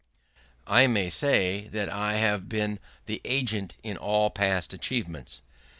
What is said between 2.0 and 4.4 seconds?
have been the agent in all